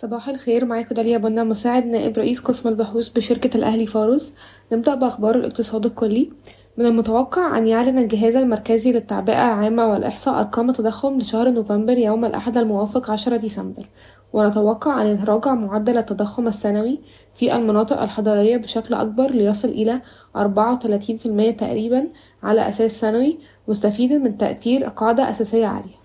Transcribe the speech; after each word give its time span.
صباح 0.00 0.28
الخير 0.28 0.64
معاكم 0.64 0.94
داليا 0.94 1.18
بنا 1.18 1.44
مساعد 1.44 1.86
نائب 1.86 2.18
رئيس 2.18 2.40
قسم 2.40 2.68
البحوث 2.68 3.08
بشركة 3.08 3.56
الأهلي 3.56 3.86
فاروس. 3.86 4.32
نبدأ 4.72 4.94
بأخبار 4.94 5.34
الاقتصاد 5.34 5.86
الكلي. 5.86 6.30
من 6.76 6.86
المتوقع 6.86 7.58
أن 7.58 7.66
يعلن 7.66 7.98
الجهاز 7.98 8.36
المركزي 8.36 8.92
للتعبئة 8.92 9.46
العامة 9.46 9.86
والإحصاء 9.86 10.40
أرقام 10.40 10.70
التضخم 10.70 11.18
لشهر 11.18 11.50
نوفمبر 11.50 11.98
يوم 11.98 12.24
الأحد 12.24 12.56
الموافق 12.56 13.10
10 13.10 13.36
ديسمبر. 13.36 13.88
ونتوقع 14.32 15.02
أن 15.02 15.06
يتراجع 15.06 15.54
معدل 15.54 15.98
التضخم 15.98 16.48
السنوي 16.48 17.00
في 17.34 17.56
المناطق 17.56 18.02
الحضرية 18.02 18.56
بشكل 18.56 18.94
أكبر 18.94 19.30
ليصل 19.30 19.68
إلى 19.68 20.00
34% 20.36 21.50
تقريبا 21.50 22.08
على 22.42 22.68
أساس 22.68 23.00
سنوي 23.00 23.38
مستفيدا 23.68 24.18
من 24.18 24.36
تأثير 24.36 24.84
قاعدة 24.84 25.30
أساسية 25.30 25.66
عالية. 25.66 25.97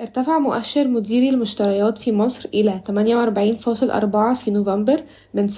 ارتفع 0.00 0.38
مؤشر 0.38 0.88
مديري 0.88 1.28
المشتريات 1.28 1.98
في 1.98 2.12
مصر 2.12 2.48
إلى 2.54 2.80
48.4 2.86 4.38
في 4.38 4.50
نوفمبر 4.50 5.02
من 5.34 5.48
47.9 5.48 5.54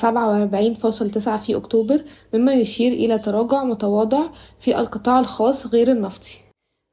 في 1.36 1.56
أكتوبر 1.56 2.04
مما 2.34 2.52
يشير 2.52 2.92
إلى 2.92 3.18
تراجع 3.18 3.64
متواضع 3.64 4.22
في 4.58 4.78
القطاع 4.78 5.20
الخاص 5.20 5.66
غير 5.66 5.90
النفطي. 5.90 6.38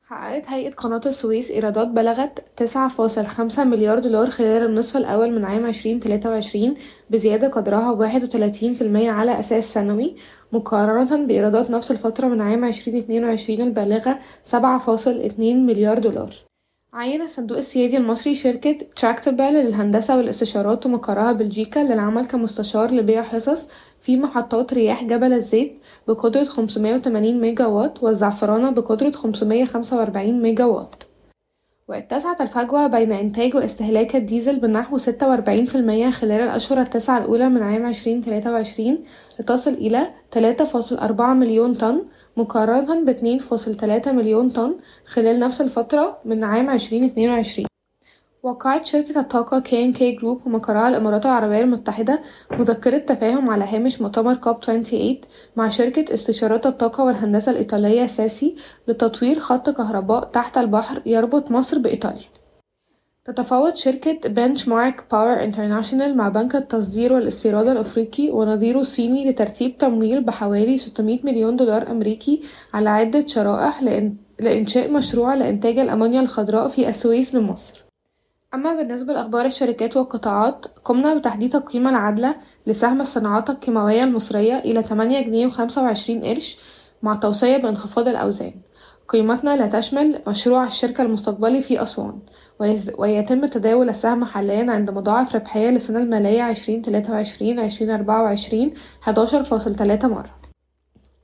حققت 0.07 0.49
هيئة 0.49 0.71
قناة 0.71 1.01
السويس 1.05 1.51
إيرادات 1.51 1.87
بلغت 1.87 2.43
9.5 2.63 3.59
مليار 3.59 3.99
دولار 3.99 4.29
خلال 4.29 4.65
النصف 4.65 4.97
الأول 4.97 5.31
من 5.31 5.45
عام 5.45 5.65
2023 5.65 6.73
بزيادة 7.09 7.47
قدرها 7.47 7.95
31% 7.95 8.95
على 8.95 9.39
أساس 9.39 9.73
سنوي 9.73 10.15
مقارنة 10.51 11.25
بإيرادات 11.25 11.69
نفس 11.71 11.91
الفترة 11.91 12.27
من 12.27 12.41
عام 12.41 12.63
2022 12.63 13.61
البالغة 13.61 14.19
7.2 14.51 15.39
مليار 15.39 15.99
دولار. 15.99 16.45
عين 16.95 17.21
الصندوق 17.21 17.57
السيادي 17.57 17.97
المصري 17.97 18.35
شركة 18.35 18.77
Tractebel 18.95 19.43
للهندسة 19.43 20.17
والاستشارات 20.17 20.85
ومقرها 20.85 21.31
بلجيكا 21.31 21.79
للعمل 21.79 22.25
كمستشار 22.25 22.91
لبيع 22.91 23.23
حصص 23.23 23.67
في 24.01 24.17
محطات 24.17 24.73
رياح 24.73 25.03
جبل 25.03 25.33
الزيت 25.33 25.77
بقدرة 26.07 26.43
580 26.43 27.41
ميجا 27.41 27.65
وات 27.65 28.03
والزعفرانة 28.03 28.69
بقدرة 28.69 29.11
545 29.11 30.41
ميجا 30.41 30.65
وات 30.65 30.95
واتسعت 31.87 32.41
الفجوة 32.41 32.87
بين 32.87 33.11
إنتاج 33.11 33.55
واستهلاك 33.55 34.15
الديزل 34.15 34.59
بنحو 34.59 34.97
46% 34.97 35.01
خلال 36.09 36.31
الأشهر 36.31 36.81
التسعة 36.81 37.17
الأولى 37.17 37.49
من 37.49 37.63
عام 37.63 37.85
2023 37.85 38.99
لتصل 39.39 39.73
إلى 39.73 40.07
3.4 40.35 41.21
مليون 41.21 41.73
طن 41.73 42.01
مقارنة 42.37 43.37
فاصل 43.37 43.75
تلاتة 43.75 44.11
مليون 44.11 44.49
طن 44.49 44.75
خلال 45.05 45.39
نفس 45.39 45.61
الفترة 45.61 46.17
من 46.25 46.43
عام 46.43 46.69
عشرين 46.69 47.03
اتنين 47.03 47.29
وعشرين. 47.29 47.67
وقعت 48.43 48.85
شركة 48.85 49.19
الطاقة 49.19 49.59
K 49.59 50.11
Group 50.11 50.47
ومقرها 50.47 50.89
الإمارات 50.89 51.25
العربية 51.25 51.61
المتحدة 51.61 52.21
مذكرة 52.51 52.97
تفاهم 52.97 53.49
على 53.49 53.65
هامش 53.65 54.01
مؤتمر 54.01 54.33
COP 54.33 54.63
28 54.63 55.17
مع 55.55 55.69
شركة 55.69 56.13
استشارات 56.13 56.65
الطاقة 56.65 57.03
والهندسة 57.03 57.51
الإيطالية 57.51 58.07
ساسي 58.07 58.55
لتطوير 58.87 59.39
خط 59.39 59.69
كهرباء 59.69 60.23
تحت 60.23 60.57
البحر 60.57 61.01
يربط 61.05 61.51
مصر 61.51 61.77
بإيطاليا. 61.79 62.27
تتفاوض 63.25 63.75
شركة 63.75 64.29
Benchmark 64.29 65.03
Power 65.11 65.43
International 65.43 66.17
مع 66.17 66.29
بنك 66.29 66.55
التصدير 66.55 67.13
والاستيراد 67.13 67.67
الأفريقي 67.67 68.29
ونظيره 68.29 68.79
الصيني 68.79 69.29
لترتيب 69.29 69.77
تمويل 69.77 70.23
بحوالي 70.23 70.77
600 70.77 71.19
مليون 71.23 71.55
دولار 71.55 71.91
أمريكي 71.91 72.43
على 72.73 72.89
عدة 72.89 73.27
شرائح 73.27 73.83
لإن... 73.83 74.15
لإنشاء 74.39 74.91
مشروع 74.91 75.35
لإنتاج 75.35 75.79
الأمونيا 75.79 76.21
الخضراء 76.21 76.67
في 76.67 76.89
السويس 76.89 77.35
بمصر 77.35 77.83
أما 78.53 78.75
بالنسبة 78.75 79.13
لأخبار 79.13 79.45
الشركات 79.45 79.97
والقطاعات 79.97 80.65
قمنا 80.85 81.15
بتحديث 81.15 81.55
القيمة 81.55 81.89
العادلة 81.89 82.35
لسهم 82.67 83.01
الصناعات 83.01 83.49
الكيماوية 83.49 84.03
المصرية 84.03 84.57
إلى 84.59 84.83
8 84.83 85.21
جنيه 85.21 85.47
وخمسة 85.47 85.83
وعشرين 85.83 86.23
قرش 86.25 86.57
مع 87.03 87.15
توصية 87.15 87.57
بانخفاض 87.57 88.07
الأوزان. 88.07 88.53
قيمتنا 89.07 89.55
لا 89.55 89.67
تشمل 89.67 90.21
مشروع 90.27 90.63
الشركة 90.67 91.01
المستقبلي 91.01 91.61
في 91.61 91.81
أسوان 91.81 92.19
ويتم 92.97 93.45
تداول 93.45 93.89
السهم 93.89 94.25
حاليا 94.25 94.71
عند 94.71 94.91
مضاعف 94.91 95.35
ربحية 95.35 95.69
للسنة 95.69 95.99
المالية 95.99 96.41
عشرين 96.41 96.81
تلاتة 96.81 97.13
وعشرين 97.13 97.59
عشرين 97.59 97.91
أربعة 97.91 98.23
وعشرين 98.23 98.73
حداشر 99.01 99.43
فاصل 99.43 99.75
تلاتة 99.75 100.07
مرة. 100.07 100.29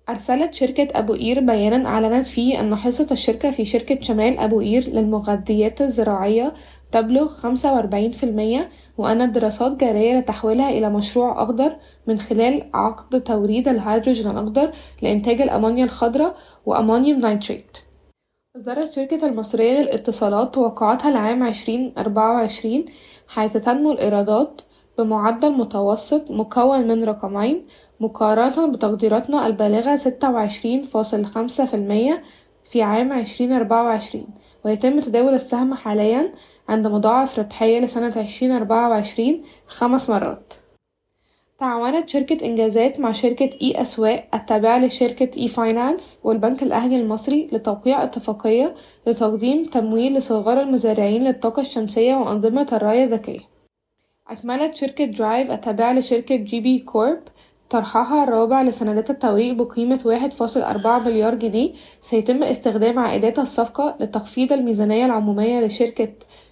أرسلت 0.09 0.53
شركة 0.53 0.87
أبو 0.99 1.13
قير 1.13 1.39
بيانا 1.39 1.89
أعلنت 1.89 2.25
فيه 2.25 2.59
أن 2.59 2.75
حصة 2.75 3.07
الشركة 3.11 3.51
في 3.51 3.65
شركة 3.65 4.01
شمال 4.01 4.39
أبو 4.39 4.59
قير 4.59 4.89
للمغذيات 4.89 5.81
الزراعية 5.81 6.53
تبلغ 6.91 7.27
خمسة 7.27 7.73
وأربعين 7.73 8.11
في 8.11 8.23
المية 8.23 8.69
وأن 8.97 9.21
الدراسات 9.21 9.75
جارية 9.75 10.19
لتحويلها 10.19 10.69
إلى 10.69 10.89
مشروع 10.89 11.43
أخضر 11.43 11.75
من 12.07 12.19
خلال 12.19 12.69
عقد 12.73 13.21
توريد 13.21 13.67
الهيدروجين 13.67 14.31
الأخضر 14.31 14.71
لإنتاج 15.01 15.41
الأمونيا 15.41 15.85
الخضراء 15.85 16.35
و 16.65 16.71
ammonium 16.71 17.19
nitrate 17.19 17.77
أصدرت 18.57 18.93
شركة 18.93 19.27
المصرية 19.27 19.81
للاتصالات 19.81 20.53
توقعاتها 20.53 21.11
لعام 21.11 21.43
عشرين 21.43 21.93
أربعة 21.97 22.33
وعشرين 22.33 22.85
حيث 23.27 23.57
تنمو 23.57 23.91
الإيرادات 23.91 24.61
بمعدل 24.97 25.51
متوسط 25.51 26.31
مكون 26.31 26.87
من 26.87 27.03
رقمين 27.03 27.65
مقارنة 27.99 28.67
بتقديراتنا 28.67 29.47
البالغة 29.47 29.95
ستة 29.95 30.31
وعشرين 30.31 30.83
فاصل 30.83 31.25
خمسة 31.25 31.65
في 31.65 31.73
المية 31.73 32.23
في 32.63 32.81
عام 32.81 33.11
عشرين 33.13 33.51
أربعة 33.51 33.83
وعشرين 33.83 34.27
ويتم 34.65 34.99
تداول 34.99 35.33
السهم 35.33 35.73
حاليا 35.73 36.31
عند 36.69 36.87
مضاعف 36.87 37.39
ربحية 37.39 37.79
لسنة 37.79 38.13
عشرين 38.17 38.51
أربعة 38.51 38.89
وعشرين 38.89 39.43
خمس 39.67 40.09
مرات. 40.09 40.53
تعاونت 41.57 42.09
شركة 42.09 42.45
إنجازات 42.45 42.99
مع 42.99 43.11
شركة 43.11 43.49
إي 43.61 43.81
أسواق 43.81 44.27
التابعة 44.33 44.85
لشركة 44.85 45.41
إي 45.41 45.47
فاينانس 45.47 46.19
والبنك 46.23 46.63
الأهلي 46.63 46.95
المصري 47.01 47.49
لتوقيع 47.51 48.03
اتفاقية 48.03 48.75
لتقديم 49.07 49.63
تمويل 49.65 50.13
لصغار 50.13 50.61
المزارعين 50.61 51.23
للطاقة 51.23 51.61
الشمسية 51.61 52.15
وأنظمة 52.15 52.67
الري 52.73 53.03
الذكية. 53.03 53.39
أكملت 54.27 54.75
شركة 54.75 55.05
درايف 55.05 55.51
التابعة 55.51 55.93
لشركة 55.93 56.35
جي 56.35 56.59
بي 56.59 56.79
كورب 56.79 57.19
طرحها 57.69 58.23
الرابع 58.23 58.61
لسندات 58.61 59.09
التوريق 59.09 59.53
بقيمة 59.53 59.99
واحد 60.05 60.33
فاصل 60.33 60.61
أربعة 60.61 60.99
مليار 60.99 61.35
جنيه 61.35 61.73
سيتم 62.01 62.43
استخدام 62.43 62.99
عائدات 62.99 63.39
الصفقة 63.39 63.95
لتخفيض 63.99 64.53
الميزانية 64.53 65.05
العمومية 65.05 65.65
لشركة 65.65 66.09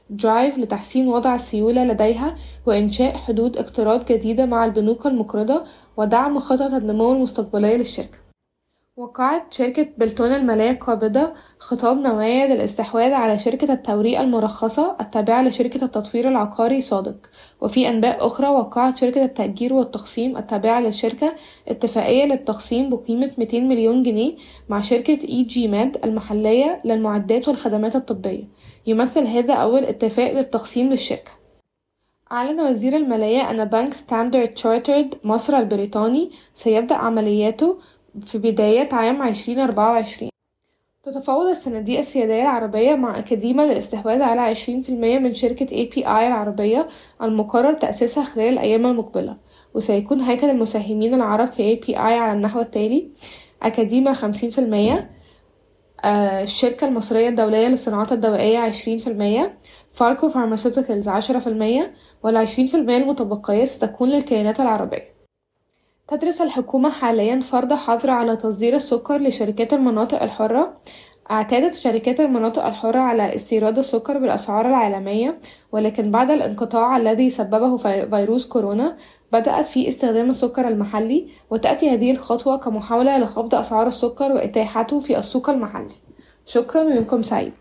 درايف 0.10 0.58
لتحسين 0.58 1.08
وضع 1.08 1.36
السيولة 1.36 1.86
لديها 1.86 2.36
وإنشاء 2.66 3.18
حدود 3.18 3.58
اقتراض 3.58 4.06
جديدة 4.06 4.46
مع 4.46 4.66
البنوك 4.66 5.08
المقرضة 5.08 5.64
ودعم 5.98 6.40
خطط 6.40 6.74
النمو 6.74 7.14
المستقبلية 7.14 7.76
للشركة. 7.76 8.29
وقعت 9.00 9.54
شركة 9.54 9.88
بلتون 9.98 10.32
المالية 10.32 10.72
القابضة 10.72 11.34
خطاب 11.60 11.98
نوايا 11.98 12.48
للاستحواذ 12.48 13.12
على 13.12 13.40
شركة 13.40 13.74
التوريق 13.74 14.20
المرخصة 14.20 14.96
التابعة 15.02 15.42
لشركة 15.42 15.86
التطوير 15.86 16.30
العقاري 16.30 16.82
سوديك. 16.82 17.16
وفي 17.62 17.90
أنباء 17.90 18.28
أخرى 18.28 18.48
وقعت 18.48 18.98
شركة 18.98 19.26
التأجير 19.26 19.74
والتخصيم 19.74 20.38
التابعة 20.38 20.82
للشركة 20.82 21.34
اتفاقية 21.68 22.26
للتخصيم 22.26 22.90
بقيمة 22.90 23.32
200 23.38 23.60
مليون 23.60 24.04
جنيه 24.04 24.36
مع 24.70 24.82
شركة 24.82 25.20
إيجي 25.30 25.68
ميد 25.68 25.98
المحلية 26.04 26.82
للمعدات 26.86 27.48
والخدمات 27.48 27.96
الطبية. 27.96 28.44
يمثل 28.88 29.28
هذا 29.28 29.54
أول 29.54 29.84
اتفاق 29.84 30.34
للتخصيم 30.34 30.90
للشركة. 30.90 31.32
أعلن 32.32 32.60
وزير 32.60 32.96
المالية 32.98 33.52
أن 33.52 33.66
بنك 33.66 33.94
ستاندرد 33.94 34.48
تشارترد 34.48 35.16
مصر 35.24 35.58
البريطاني 35.58 36.32
سيبدأ 36.54 36.96
عملياته 36.96 37.78
في 38.22 38.38
بداية 38.38 38.90
عام 38.92 39.22
عشرين 39.22 39.60
أربعة 39.60 39.92
وعشرين. 39.92 40.30
تتفاوض 41.04 41.46
الصناديق 41.48 42.00
السيادية 42.00 42.42
العربية 42.42 42.96
مع 42.96 43.20
أكاديما 43.20 43.62
للاستحواذ 43.62 44.22
على 44.22 44.42
عشرين 44.42 44.82
في 44.82 44.90
المية 44.90 45.20
من 45.20 45.34
شركة 45.34 45.66
API 45.66 46.08
العربية 46.08 46.88
المقرر 47.22 47.74
تأسيسها 47.74 48.24
خلال 48.24 48.48
الأيام 48.54 48.86
المقبلة 48.86 49.38
وسيكون 49.74 50.20
هيكل 50.22 50.50
المساهمين 50.50 51.14
العرب 51.14 51.48
في 51.48 51.76
API 51.76 51.98
على 51.98 52.34
النحو 52.34 52.60
التالي. 52.60 53.12
أكاديما 53.64 54.14
خمسين 54.14 54.50
في 54.50 54.58
المية 54.60 55.10
الشركة 56.06 56.88
المصرية 56.88 57.30
الدولية 57.30 57.68
للصناعات 57.68 58.12
الدوائية 58.12 58.58
عشرين 58.58 58.98
في 58.98 59.08
المية 59.08 59.58
فاركو 59.92 60.30
فارماسيوتيكالز 60.30 61.08
عشرة 61.08 61.40
في 61.40 61.48
المية 61.48 61.94
والعشرين 62.24 62.68
في 62.68 62.78
المية 62.78 62.98
المتبقية 62.98 63.66
ستكون 63.66 64.10
للكيانات 64.10 64.60
العربية. 64.60 65.19
تدرس 66.10 66.42
الحكومة 66.42 66.90
حاليا 66.90 67.42
فرض 67.42 67.74
حظر 67.74 68.12
على 68.12 68.36
تصدير 68.36 68.76
السكر 68.76 69.18
لشركات 69.22 69.74
المناطق 69.74 70.24
الحرة. 70.24 70.78
اعتادت 71.32 71.74
شركات 71.76 72.20
المناطق 72.20 72.66
الحرة 72.66 73.00
على 73.00 73.36
استيراد 73.36 73.78
السكر 73.78 74.18
بالأسعار 74.18 74.68
العالمية 74.68 75.40
ولكن 75.72 76.12
بعد 76.12 76.32
الانقطاع 76.32 76.98
الذي 76.98 77.30
سببه 77.30 77.78
فيروس 78.06 78.48
كورونا 78.48 78.98
بدأت 79.32 79.66
في 79.66 79.90
استخدام 79.90 80.30
السكر 80.30 80.68
المحلي 80.68 81.28
وتأتي 81.50 81.90
هذه 81.90 82.12
الخطوة 82.12 82.58
كمحاولة 82.58 83.18
لخفض 83.20 83.56
أسعار 83.56 83.88
السكر 83.88 84.32
وإتاحته 84.32 85.00
في 85.00 85.18
السوق 85.20 85.50
المحلي. 85.50 85.96
شكرا 86.46 86.84
ويومكم 86.84 87.24
سعيد. 87.24 87.54